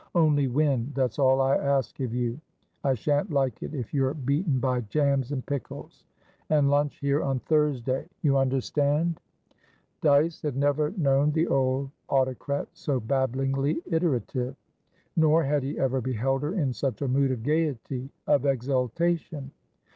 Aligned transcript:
Only 0.15 0.47
win; 0.47 0.91
that's 0.95 1.19
all 1.19 1.41
I 1.41 1.55
ask 1.57 1.99
of 1.99 2.11
you. 2.11 2.39
I 2.83 2.95
shan't 2.95 3.29
like 3.29 3.61
it 3.61 3.75
if 3.75 3.93
you're 3.93 4.15
beaten 4.15 4.57
by 4.57 4.81
jams 4.81 5.31
and 5.31 5.45
pickles. 5.45 6.05
And 6.49 6.71
lunch 6.71 6.97
here 6.97 7.21
on 7.21 7.39
Thursdayyou 7.41 8.35
understand?" 8.35 9.21
Dyce 10.01 10.41
had 10.41 10.55
never 10.57 10.89
known 10.97 11.31
the 11.33 11.45
old 11.45 11.91
autocrat 12.09 12.67
so 12.73 12.99
babblingly 12.99 13.77
iterative. 13.91 14.55
Nor 15.15 15.43
had 15.43 15.61
he 15.61 15.77
ever 15.77 16.01
beheld 16.01 16.41
her 16.41 16.55
in 16.55 16.73
such 16.73 17.03
a 17.03 17.07
mood 17.07 17.29
of 17.29 17.43
gaiety, 17.43 18.09
of 18.25 18.47
exultation. 18.47 19.51